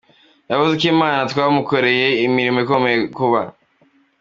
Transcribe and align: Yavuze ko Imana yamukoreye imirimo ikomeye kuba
Yavuze 0.49 0.71
ko 0.81 0.85
Imana 0.93 1.19
yamukoreye 1.45 2.07
imirimo 2.27 2.59
ikomeye 2.65 2.97
kuba 3.17 3.41